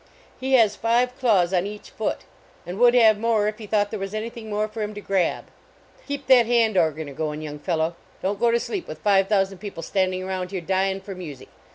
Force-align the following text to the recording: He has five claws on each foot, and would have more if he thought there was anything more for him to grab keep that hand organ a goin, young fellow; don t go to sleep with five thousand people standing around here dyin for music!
He 0.39 0.53
has 0.53 0.75
five 0.75 1.15
claws 1.19 1.53
on 1.53 1.67
each 1.67 1.91
foot, 1.91 2.21
and 2.65 2.79
would 2.79 2.95
have 2.95 3.19
more 3.19 3.47
if 3.47 3.59
he 3.59 3.67
thought 3.67 3.91
there 3.91 3.99
was 3.99 4.15
anything 4.15 4.49
more 4.49 4.67
for 4.67 4.81
him 4.81 4.95
to 4.95 4.99
grab 5.01 5.45
keep 6.07 6.25
that 6.25 6.47
hand 6.47 6.75
organ 6.75 7.07
a 7.07 7.13
goin, 7.13 7.39
young 7.39 7.59
fellow; 7.59 7.95
don 8.23 8.35
t 8.35 8.39
go 8.39 8.49
to 8.49 8.59
sleep 8.59 8.87
with 8.87 8.97
five 8.97 9.27
thousand 9.27 9.59
people 9.59 9.83
standing 9.83 10.23
around 10.23 10.49
here 10.49 10.59
dyin 10.59 11.01
for 11.01 11.13
music! 11.13 11.49